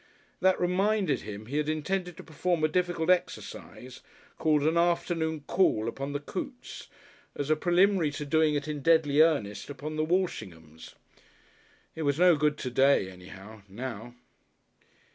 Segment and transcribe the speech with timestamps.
[0.39, 4.01] That reminded him he had intended to perform a difficult exercise
[4.39, 6.87] called an Afternoon Call upon the Cootes,
[7.35, 10.95] as a preliminary to doing it in deadly earnest upon the Walshinghams.
[11.93, 14.15] It was no good to day, anyhow, now.